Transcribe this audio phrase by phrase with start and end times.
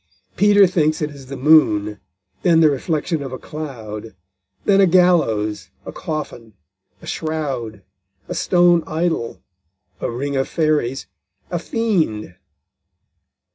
[0.35, 1.99] Peter thinks it is the moon,
[2.41, 4.15] then the reflection of a cloud,
[4.65, 6.53] then a gallows, a coffin,
[7.03, 7.83] a shroud,
[8.27, 9.43] a stone idol,
[9.99, 11.05] a ring of fairies,
[11.51, 12.33] a fiend.